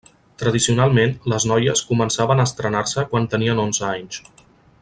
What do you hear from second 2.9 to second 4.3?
quan tenien onze anys.